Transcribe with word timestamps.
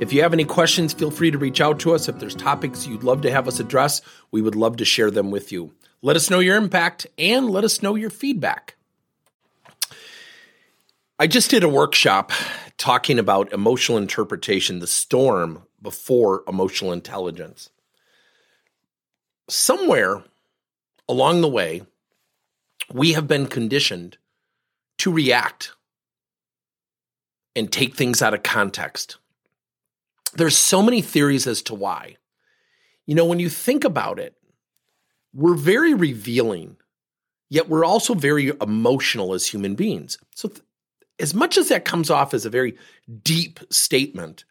If 0.00 0.12
you 0.12 0.22
have 0.22 0.32
any 0.32 0.44
questions, 0.44 0.92
feel 0.92 1.12
free 1.12 1.30
to 1.30 1.38
reach 1.38 1.60
out 1.60 1.78
to 1.80 1.94
us. 1.94 2.08
If 2.08 2.18
there's 2.18 2.34
topics 2.34 2.84
you'd 2.84 3.04
love 3.04 3.22
to 3.22 3.30
have 3.30 3.46
us 3.46 3.60
address, 3.60 4.02
we 4.32 4.42
would 4.42 4.56
love 4.56 4.76
to 4.78 4.84
share 4.84 5.10
them 5.10 5.30
with 5.30 5.52
you. 5.52 5.72
Let 6.02 6.16
us 6.16 6.28
know 6.28 6.40
your 6.40 6.56
impact 6.56 7.06
and 7.16 7.48
let 7.48 7.62
us 7.62 7.80
know 7.80 7.94
your 7.94 8.10
feedback. 8.10 8.74
I 11.16 11.28
just 11.28 11.48
did 11.48 11.62
a 11.62 11.68
workshop 11.68 12.32
talking 12.76 13.20
about 13.20 13.52
emotional 13.52 13.96
interpretation, 13.96 14.80
the 14.80 14.88
storm 14.88 15.62
before 15.80 16.42
emotional 16.48 16.92
intelligence. 16.92 17.70
Somewhere 19.48 20.24
along 21.08 21.40
the 21.40 21.48
way, 21.48 21.82
we 22.92 23.12
have 23.12 23.28
been 23.28 23.46
conditioned 23.46 24.18
to 24.98 25.12
react 25.12 25.72
and 27.54 27.70
take 27.70 27.94
things 27.94 28.20
out 28.20 28.34
of 28.34 28.42
context 28.42 29.18
there's 30.36 30.56
so 30.56 30.82
many 30.82 31.00
theories 31.00 31.46
as 31.46 31.62
to 31.62 31.74
why. 31.74 32.16
You 33.06 33.14
know, 33.14 33.24
when 33.24 33.40
you 33.40 33.48
think 33.48 33.84
about 33.84 34.18
it, 34.18 34.34
we're 35.32 35.54
very 35.54 35.94
revealing, 35.94 36.76
yet 37.50 37.68
we're 37.68 37.84
also 37.84 38.14
very 38.14 38.52
emotional 38.60 39.34
as 39.34 39.46
human 39.46 39.74
beings. 39.74 40.18
So, 40.34 40.48
th- 40.48 40.62
as 41.20 41.34
much 41.34 41.56
as 41.56 41.68
that 41.68 41.84
comes 41.84 42.10
off 42.10 42.34
as 42.34 42.44
a 42.44 42.50
very 42.50 42.76
deep 43.22 43.60
statement, 43.70 44.44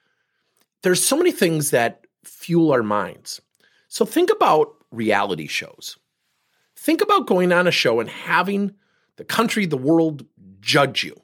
there's 0.82 1.04
so 1.04 1.18
many 1.18 1.32
things 1.32 1.72
that 1.72 2.06
fuel 2.24 2.72
our 2.72 2.84
minds. 2.84 3.42
So, 3.88 4.06
think 4.06 4.30
about 4.30 4.74
reality 4.92 5.48
shows. 5.48 5.98
Think 6.78 7.02
about 7.02 7.28
going 7.28 7.52
on 7.52 7.68
a 7.68 7.72
show 7.72 8.00
and 8.00 8.10
having 8.10 8.76
the 9.16 9.24
country, 9.24 9.66
the 9.66 9.78
world 9.78 10.26
judge 10.60 11.04
you, 11.04 11.20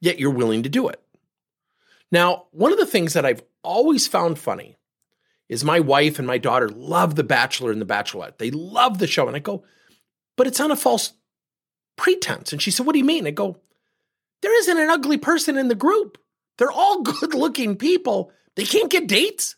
yet 0.00 0.18
you're 0.18 0.30
willing 0.30 0.62
to 0.62 0.68
do 0.68 0.88
it. 0.88 1.02
Now, 2.12 2.46
one 2.50 2.72
of 2.72 2.78
the 2.78 2.86
things 2.86 3.12
that 3.12 3.24
I've 3.24 3.42
always 3.62 4.06
found 4.06 4.38
funny 4.38 4.76
is 5.48 5.64
my 5.64 5.80
wife 5.80 6.18
and 6.18 6.26
my 6.26 6.38
daughter 6.38 6.68
love 6.68 7.16
The 7.16 7.24
Bachelor 7.24 7.72
and 7.72 7.80
The 7.80 7.86
Bachelorette. 7.86 8.38
They 8.38 8.50
love 8.50 8.98
the 8.98 9.06
show. 9.06 9.26
And 9.26 9.36
I 9.36 9.40
go, 9.40 9.64
but 10.36 10.46
it's 10.46 10.60
on 10.60 10.70
a 10.70 10.76
false 10.76 11.12
pretense. 11.96 12.52
And 12.52 12.62
she 12.62 12.70
said, 12.70 12.86
What 12.86 12.92
do 12.92 12.98
you 12.98 13.04
mean? 13.04 13.26
I 13.26 13.30
go, 13.30 13.58
There 14.42 14.56
isn't 14.60 14.78
an 14.78 14.90
ugly 14.90 15.18
person 15.18 15.58
in 15.58 15.68
the 15.68 15.74
group. 15.74 16.18
They're 16.56 16.70
all 16.70 17.02
good 17.02 17.34
looking 17.34 17.76
people. 17.76 18.32
They 18.56 18.64
can't 18.64 18.90
get 18.90 19.06
dates. 19.06 19.56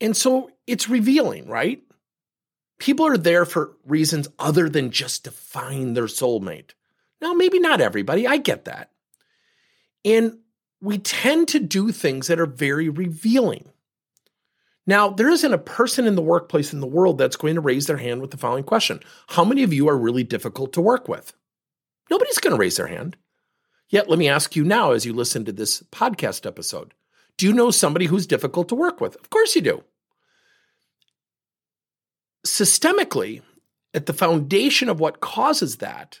And 0.00 0.16
so 0.16 0.50
it's 0.66 0.88
revealing, 0.88 1.46
right? 1.48 1.82
People 2.78 3.06
are 3.06 3.18
there 3.18 3.44
for 3.44 3.76
reasons 3.84 4.28
other 4.38 4.68
than 4.68 4.90
just 4.90 5.24
to 5.24 5.30
find 5.30 5.96
their 5.96 6.04
soulmate. 6.04 6.70
Now, 7.20 7.34
maybe 7.34 7.58
not 7.58 7.82
everybody. 7.82 8.26
I 8.26 8.38
get 8.38 8.64
that. 8.64 8.90
And 10.04 10.38
we 10.80 10.98
tend 10.98 11.48
to 11.48 11.60
do 11.60 11.92
things 11.92 12.26
that 12.26 12.40
are 12.40 12.46
very 12.46 12.88
revealing. 12.88 13.70
Now, 14.86 15.10
there 15.10 15.28
isn't 15.28 15.52
a 15.52 15.58
person 15.58 16.06
in 16.06 16.14
the 16.14 16.22
workplace 16.22 16.72
in 16.72 16.80
the 16.80 16.86
world 16.86 17.18
that's 17.18 17.36
going 17.36 17.54
to 17.54 17.60
raise 17.60 17.86
their 17.86 17.98
hand 17.98 18.20
with 18.20 18.30
the 18.30 18.36
following 18.36 18.64
question 18.64 19.00
How 19.28 19.44
many 19.44 19.62
of 19.62 19.72
you 19.72 19.88
are 19.88 19.96
really 19.96 20.24
difficult 20.24 20.72
to 20.72 20.80
work 20.80 21.06
with? 21.08 21.32
Nobody's 22.10 22.38
going 22.38 22.54
to 22.54 22.60
raise 22.60 22.76
their 22.76 22.86
hand. 22.86 23.16
Yet, 23.88 24.08
let 24.08 24.18
me 24.18 24.28
ask 24.28 24.56
you 24.56 24.64
now 24.64 24.92
as 24.92 25.04
you 25.04 25.12
listen 25.12 25.44
to 25.44 25.52
this 25.52 25.82
podcast 25.92 26.46
episode 26.46 26.94
Do 27.36 27.46
you 27.46 27.52
know 27.52 27.70
somebody 27.70 28.06
who's 28.06 28.26
difficult 28.26 28.68
to 28.70 28.74
work 28.74 29.00
with? 29.00 29.16
Of 29.16 29.30
course 29.30 29.54
you 29.54 29.62
do. 29.62 29.84
Systemically, 32.46 33.42
at 33.92 34.06
the 34.06 34.12
foundation 34.14 34.88
of 34.88 34.98
what 34.98 35.20
causes 35.20 35.76
that 35.76 36.20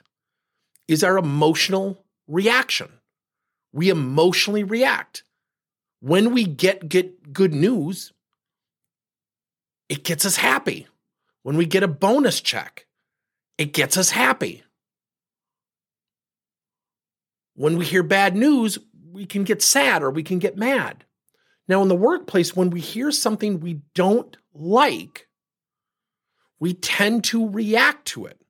is 0.86 1.02
our 1.02 1.16
emotional 1.16 2.04
reaction 2.28 2.99
we 3.72 3.90
emotionally 3.90 4.64
react. 4.64 5.22
When 6.00 6.32
we 6.32 6.44
get, 6.44 6.88
get 6.88 7.32
good 7.32 7.52
news, 7.52 8.12
it 9.88 10.04
gets 10.04 10.24
us 10.24 10.36
happy. 10.36 10.86
When 11.42 11.56
we 11.56 11.66
get 11.66 11.82
a 11.82 11.88
bonus 11.88 12.40
check, 12.40 12.86
it 13.58 13.72
gets 13.72 13.96
us 13.96 14.10
happy. 14.10 14.62
When 17.54 17.76
we 17.76 17.84
hear 17.84 18.02
bad 18.02 18.36
news, 18.36 18.78
we 19.12 19.26
can 19.26 19.44
get 19.44 19.62
sad 19.62 20.02
or 20.02 20.10
we 20.10 20.22
can 20.22 20.38
get 20.38 20.56
mad. 20.56 21.04
Now, 21.68 21.82
in 21.82 21.88
the 21.88 21.94
workplace, 21.94 22.56
when 22.56 22.70
we 22.70 22.80
hear 22.80 23.10
something 23.10 23.60
we 23.60 23.82
don't 23.94 24.36
like, 24.54 25.28
we 26.58 26.74
tend 26.74 27.24
to 27.24 27.48
react 27.48 28.06
to 28.08 28.26
it. 28.26 28.40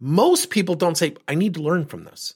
Most 0.00 0.50
people 0.50 0.74
don't 0.74 0.96
say, 0.96 1.14
I 1.26 1.34
need 1.34 1.54
to 1.54 1.62
learn 1.62 1.86
from 1.86 2.04
this. 2.04 2.34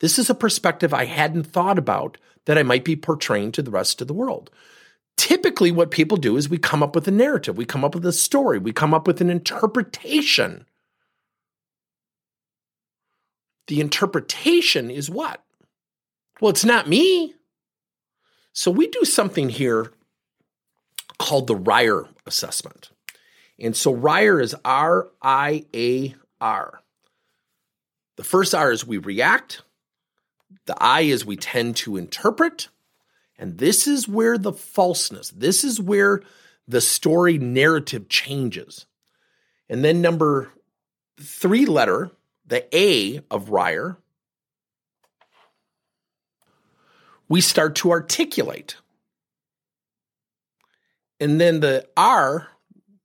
This 0.00 0.18
is 0.18 0.30
a 0.30 0.34
perspective 0.34 0.94
I 0.94 1.04
hadn't 1.04 1.44
thought 1.44 1.78
about 1.78 2.18
that 2.44 2.58
I 2.58 2.62
might 2.62 2.84
be 2.84 2.96
portraying 2.96 3.52
to 3.52 3.62
the 3.62 3.70
rest 3.70 4.00
of 4.00 4.06
the 4.08 4.14
world. 4.14 4.50
Typically, 5.16 5.72
what 5.72 5.90
people 5.90 6.16
do 6.16 6.36
is 6.36 6.48
we 6.48 6.58
come 6.58 6.82
up 6.82 6.94
with 6.94 7.08
a 7.08 7.10
narrative, 7.10 7.56
we 7.56 7.64
come 7.64 7.84
up 7.84 7.94
with 7.94 8.06
a 8.06 8.12
story, 8.12 8.58
we 8.58 8.72
come 8.72 8.94
up 8.94 9.06
with 9.06 9.20
an 9.20 9.30
interpretation. 9.30 10.64
The 13.66 13.80
interpretation 13.80 14.90
is 14.90 15.10
what? 15.10 15.44
Well, 16.40 16.50
it's 16.50 16.64
not 16.64 16.88
me. 16.88 17.34
So 18.52 18.70
we 18.70 18.86
do 18.86 19.04
something 19.04 19.48
here 19.48 19.92
called 21.18 21.48
the 21.48 21.56
RIAR 21.56 22.08
assessment. 22.26 22.90
And 23.58 23.76
so 23.76 23.92
RIAR 23.92 24.40
is 24.40 24.54
R 24.64 25.08
I 25.20 25.66
A 25.74 26.14
R. 26.40 26.80
The 28.16 28.24
first 28.24 28.54
R 28.54 28.72
is 28.72 28.86
we 28.86 28.98
react. 28.98 29.62
The 30.68 30.76
I 30.82 31.00
is 31.00 31.24
we 31.24 31.36
tend 31.36 31.76
to 31.76 31.96
interpret. 31.96 32.68
And 33.38 33.56
this 33.56 33.86
is 33.86 34.06
where 34.06 34.36
the 34.36 34.52
falseness, 34.52 35.30
this 35.30 35.64
is 35.64 35.80
where 35.80 36.20
the 36.66 36.82
story 36.82 37.38
narrative 37.38 38.10
changes. 38.10 38.84
And 39.70 39.82
then 39.82 40.02
number 40.02 40.52
three 41.18 41.64
letter, 41.64 42.10
the 42.46 42.66
A 42.76 43.22
of 43.30 43.48
RIAR, 43.48 43.96
we 47.30 47.40
start 47.40 47.74
to 47.76 47.90
articulate. 47.90 48.76
And 51.18 51.40
then 51.40 51.60
the 51.60 51.88
R, 51.96 52.48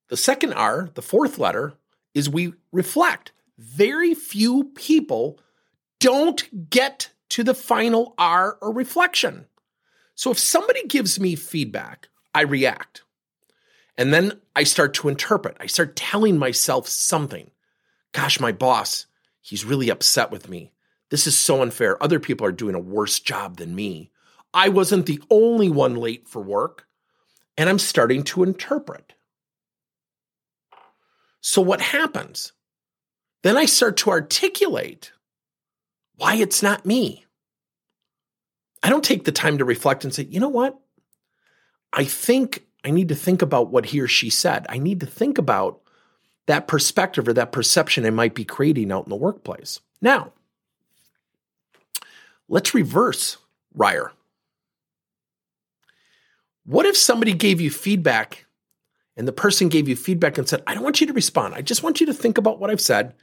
the 0.09 0.17
second 0.17 0.51
R, 0.51 0.89
the 0.95 1.01
fourth 1.01 1.39
letter, 1.39 1.75
is 2.13 2.29
we 2.29 2.55
reflect. 2.73 3.31
Very 3.57 4.13
few 4.13 4.65
people 4.75 5.39
don't 6.01 6.69
get 6.69 7.12
to 7.33 7.43
the 7.43 7.55
final 7.55 8.13
R 8.19 8.59
or 8.61 8.71
reflection. 8.71 9.47
So 10.13 10.29
if 10.29 10.37
somebody 10.37 10.85
gives 10.85 11.19
me 11.19 11.33
feedback, 11.33 12.09
I 12.31 12.41
react. 12.41 13.01
And 13.97 14.13
then 14.13 14.39
I 14.55 14.65
start 14.65 14.93
to 14.95 15.09
interpret. 15.09 15.57
I 15.59 15.65
start 15.65 15.95
telling 15.95 16.37
myself 16.37 16.87
something. 16.87 17.49
Gosh, 18.11 18.39
my 18.39 18.51
boss, 18.51 19.07
he's 19.41 19.65
really 19.65 19.89
upset 19.89 20.29
with 20.29 20.47
me. 20.47 20.73
This 21.09 21.25
is 21.25 21.35
so 21.35 21.63
unfair. 21.63 22.01
Other 22.03 22.19
people 22.19 22.45
are 22.45 22.51
doing 22.51 22.75
a 22.75 22.79
worse 22.79 23.19
job 23.19 23.57
than 23.57 23.73
me. 23.73 24.11
I 24.53 24.69
wasn't 24.69 25.07
the 25.07 25.21
only 25.31 25.71
one 25.71 25.95
late 25.95 26.27
for 26.27 26.39
work. 26.39 26.85
And 27.57 27.67
I'm 27.67 27.79
starting 27.79 28.21
to 28.25 28.43
interpret. 28.43 29.13
So 31.41 31.63
what 31.63 31.81
happens? 31.81 32.53
Then 33.41 33.57
I 33.57 33.65
start 33.65 33.97
to 33.97 34.11
articulate 34.11 35.12
why 36.17 36.35
it's 36.35 36.63
not 36.63 36.85
me. 36.85 37.25
I 38.81 38.89
don't 38.89 39.03
take 39.03 39.23
the 39.23 39.31
time 39.31 39.57
to 39.57 39.65
reflect 39.65 40.03
and 40.03 40.13
say, 40.13 40.23
you 40.23 40.39
know 40.39 40.49
what? 40.49 40.79
I 41.91 42.03
think 42.03 42.65
I 42.83 42.91
need 42.91 43.09
to 43.09 43.15
think 43.15 43.41
about 43.41 43.69
what 43.69 43.87
he 43.87 44.01
or 44.01 44.07
she 44.07 44.29
said. 44.29 44.65
I 44.69 44.77
need 44.77 44.99
to 44.99 45.05
think 45.05 45.37
about 45.37 45.81
that 46.47 46.67
perspective 46.67 47.27
or 47.27 47.33
that 47.33 47.51
perception 47.51 48.05
I 48.05 48.09
might 48.09 48.35
be 48.35 48.43
creating 48.43 48.91
out 48.91 49.05
in 49.05 49.09
the 49.09 49.15
workplace. 49.15 49.79
Now, 50.01 50.33
let's 52.49 52.73
reverse 52.73 53.37
RIAR. 53.73 54.11
What 56.65 56.85
if 56.85 56.97
somebody 56.97 57.33
gave 57.33 57.61
you 57.61 57.69
feedback 57.69 58.45
and 59.15 59.27
the 59.27 59.33
person 59.33 59.69
gave 59.69 59.87
you 59.87 59.95
feedback 59.95 60.37
and 60.37 60.47
said, 60.47 60.63
I 60.65 60.73
don't 60.73 60.83
want 60.83 60.99
you 60.99 61.07
to 61.07 61.13
respond. 61.13 61.53
I 61.53 61.61
just 61.61 61.83
want 61.83 61.99
you 61.99 62.07
to 62.07 62.13
think 62.13 62.37
about 62.37 62.59
what 62.59 62.69
I've 62.69 62.81
said. 62.81 63.13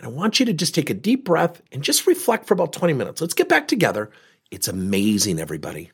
And 0.00 0.08
I 0.08 0.10
want 0.10 0.40
you 0.40 0.46
to 0.46 0.54
just 0.54 0.74
take 0.74 0.88
a 0.88 0.94
deep 0.94 1.26
breath 1.26 1.60
and 1.70 1.82
just 1.82 2.06
reflect 2.06 2.46
for 2.46 2.54
about 2.54 2.72
20 2.72 2.94
minutes. 2.94 3.20
Let's 3.20 3.34
get 3.34 3.48
back 3.48 3.68
together 3.68 4.10
it's 4.50 4.68
amazing, 4.68 5.38
everybody. 5.38 5.90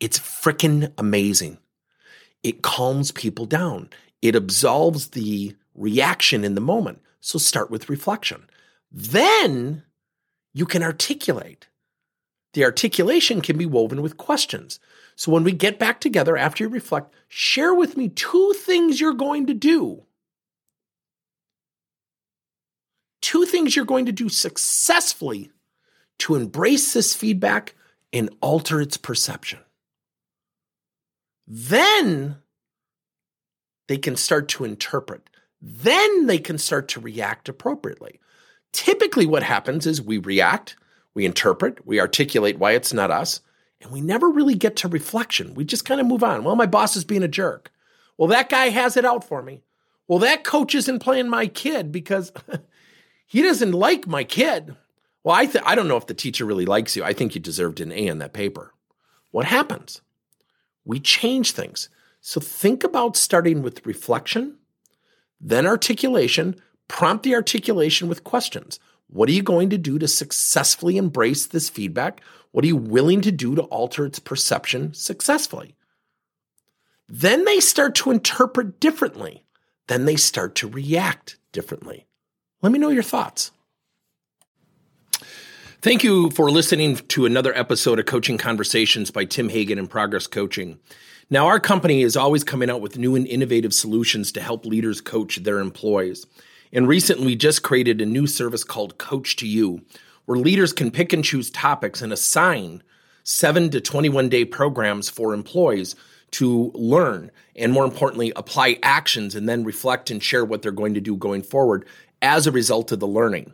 It's 0.00 0.18
freaking 0.18 0.92
amazing. 0.98 1.58
It 2.42 2.62
calms 2.62 3.12
people 3.12 3.46
down. 3.46 3.90
It 4.22 4.34
absolves 4.34 5.10
the 5.10 5.56
reaction 5.74 6.44
in 6.44 6.54
the 6.54 6.60
moment. 6.60 7.00
So 7.20 7.38
start 7.38 7.70
with 7.70 7.88
reflection. 7.88 8.48
Then 8.90 9.84
you 10.52 10.66
can 10.66 10.82
articulate. 10.82 11.68
The 12.54 12.64
articulation 12.64 13.40
can 13.40 13.56
be 13.56 13.66
woven 13.66 14.02
with 14.02 14.16
questions. 14.16 14.80
So 15.14 15.30
when 15.30 15.44
we 15.44 15.52
get 15.52 15.78
back 15.78 16.00
together 16.00 16.36
after 16.36 16.64
you 16.64 16.70
reflect, 16.70 17.14
share 17.28 17.72
with 17.72 17.96
me 17.96 18.08
two 18.08 18.52
things 18.56 19.00
you're 19.00 19.12
going 19.12 19.46
to 19.46 19.54
do. 19.54 20.02
Two 23.20 23.44
things 23.44 23.76
you're 23.76 23.84
going 23.84 24.06
to 24.06 24.12
do 24.12 24.28
successfully 24.28 25.50
to 26.18 26.34
embrace 26.34 26.92
this 26.92 27.14
feedback 27.14 27.74
and 28.12 28.30
alter 28.40 28.80
its 28.80 28.96
perception. 28.96 29.60
Then 31.46 32.36
they 33.88 33.98
can 33.98 34.16
start 34.16 34.48
to 34.48 34.64
interpret. 34.64 35.28
Then 35.60 36.26
they 36.26 36.38
can 36.38 36.58
start 36.58 36.88
to 36.88 37.00
react 37.00 37.48
appropriately. 37.48 38.20
Typically, 38.72 39.26
what 39.26 39.42
happens 39.42 39.86
is 39.86 40.00
we 40.00 40.18
react, 40.18 40.76
we 41.14 41.26
interpret, 41.26 41.84
we 41.86 42.00
articulate 42.00 42.58
why 42.58 42.72
it's 42.72 42.92
not 42.92 43.10
us, 43.10 43.40
and 43.80 43.90
we 43.90 44.00
never 44.00 44.28
really 44.30 44.54
get 44.54 44.76
to 44.76 44.88
reflection. 44.88 45.54
We 45.54 45.64
just 45.64 45.84
kind 45.84 46.00
of 46.00 46.06
move 46.06 46.22
on. 46.22 46.44
Well, 46.44 46.56
my 46.56 46.66
boss 46.66 46.96
is 46.96 47.04
being 47.04 47.22
a 47.22 47.28
jerk. 47.28 47.72
Well, 48.16 48.28
that 48.28 48.48
guy 48.48 48.68
has 48.68 48.96
it 48.96 49.04
out 49.04 49.24
for 49.24 49.42
me. 49.42 49.62
Well, 50.06 50.20
that 50.20 50.44
coach 50.44 50.74
isn't 50.74 51.00
playing 51.00 51.28
my 51.28 51.46
kid 51.46 51.90
because 51.90 52.32
he 53.30 53.42
doesn't 53.42 53.70
like 53.70 54.08
my 54.08 54.24
kid. 54.24 54.74
Well, 55.22 55.36
I, 55.36 55.46
th- 55.46 55.62
I 55.64 55.76
don't 55.76 55.86
know 55.86 55.96
if 55.96 56.08
the 56.08 56.14
teacher 56.14 56.44
really 56.44 56.66
likes 56.66 56.96
you. 56.96 57.04
I 57.04 57.12
think 57.12 57.36
you 57.36 57.40
deserved 57.40 57.78
an 57.78 57.92
A 57.92 58.08
in 58.08 58.18
that 58.18 58.32
paper. 58.32 58.74
What 59.30 59.46
happens? 59.46 60.00
We 60.84 60.98
change 60.98 61.52
things. 61.52 61.88
So 62.20 62.40
think 62.40 62.82
about 62.82 63.16
starting 63.16 63.62
with 63.62 63.86
reflection, 63.86 64.58
then 65.40 65.64
articulation, 65.64 66.56
prompt 66.88 67.22
the 67.22 67.36
articulation 67.36 68.08
with 68.08 68.24
questions. 68.24 68.80
What 69.06 69.28
are 69.28 69.32
you 69.32 69.44
going 69.44 69.70
to 69.70 69.78
do 69.78 69.96
to 70.00 70.08
successfully 70.08 70.96
embrace 70.96 71.46
this 71.46 71.70
feedback? 71.70 72.20
What 72.50 72.64
are 72.64 72.68
you 72.68 72.76
willing 72.76 73.20
to 73.20 73.30
do 73.30 73.54
to 73.54 73.62
alter 73.62 74.06
its 74.06 74.18
perception 74.18 74.92
successfully? 74.92 75.76
Then 77.08 77.44
they 77.44 77.60
start 77.60 77.94
to 77.96 78.10
interpret 78.10 78.80
differently. 78.80 79.44
Then 79.86 80.04
they 80.04 80.16
start 80.16 80.56
to 80.56 80.68
react 80.68 81.36
differently. 81.52 82.08
Let 82.62 82.72
me 82.72 82.78
know 82.78 82.90
your 82.90 83.02
thoughts. 83.02 83.52
Thank 85.80 86.04
you 86.04 86.28
for 86.30 86.50
listening 86.50 86.96
to 86.96 87.24
another 87.24 87.56
episode 87.56 87.98
of 87.98 88.04
Coaching 88.04 88.36
Conversations 88.36 89.10
by 89.10 89.24
Tim 89.24 89.48
Hagen 89.48 89.78
and 89.78 89.88
Progress 89.88 90.26
Coaching. 90.26 90.78
Now, 91.30 91.46
our 91.46 91.58
company 91.58 92.02
is 92.02 92.18
always 92.18 92.44
coming 92.44 92.68
out 92.68 92.82
with 92.82 92.98
new 92.98 93.14
and 93.14 93.26
innovative 93.26 93.72
solutions 93.72 94.30
to 94.32 94.42
help 94.42 94.66
leaders 94.66 95.00
coach 95.00 95.36
their 95.36 95.58
employees. 95.58 96.26
And 96.70 96.86
recently, 96.86 97.28
we 97.28 97.36
just 97.36 97.62
created 97.62 98.02
a 98.02 98.06
new 98.06 98.26
service 98.26 98.62
called 98.62 98.98
Coach 98.98 99.36
to 99.36 99.48
You, 99.48 99.80
where 100.26 100.38
leaders 100.38 100.74
can 100.74 100.90
pick 100.90 101.14
and 101.14 101.24
choose 101.24 101.50
topics 101.50 102.02
and 102.02 102.12
assign 102.12 102.82
seven 103.22 103.70
to 103.70 103.80
21 103.80 104.28
day 104.28 104.44
programs 104.44 105.08
for 105.08 105.32
employees 105.32 105.96
to 106.32 106.70
learn 106.74 107.30
and, 107.56 107.72
more 107.72 107.84
importantly, 107.84 108.32
apply 108.36 108.78
actions 108.82 109.34
and 109.34 109.48
then 109.48 109.64
reflect 109.64 110.10
and 110.10 110.22
share 110.22 110.44
what 110.44 110.60
they're 110.60 110.72
going 110.72 110.94
to 110.94 111.00
do 111.00 111.16
going 111.16 111.42
forward 111.42 111.86
as 112.22 112.46
a 112.46 112.52
result 112.52 112.92
of 112.92 113.00
the 113.00 113.06
learning. 113.06 113.52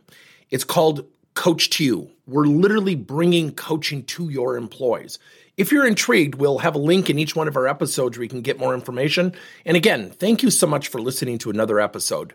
It's 0.49 0.63
called 0.63 1.05
Coach 1.33 1.69
to 1.71 1.83
You. 1.83 2.09
We're 2.25 2.45
literally 2.45 2.95
bringing 2.95 3.51
coaching 3.51 4.03
to 4.05 4.29
your 4.29 4.57
employees. 4.57 5.19
If 5.55 5.71
you're 5.71 5.87
intrigued, 5.87 6.35
we'll 6.35 6.59
have 6.59 6.75
a 6.75 6.79
link 6.79 7.09
in 7.09 7.17
each 7.17 7.35
one 7.35 7.47
of 7.47 7.57
our 7.57 7.67
episodes 7.67 8.17
where 8.17 8.23
you 8.23 8.29
can 8.29 8.41
get 8.41 8.59
more 8.59 8.73
information. 8.73 9.33
And 9.65 9.75
again, 9.75 10.11
thank 10.11 10.43
you 10.43 10.51
so 10.51 10.67
much 10.67 10.87
for 10.87 11.01
listening 11.01 11.37
to 11.39 11.49
another 11.49 11.79
episode. 11.79 12.33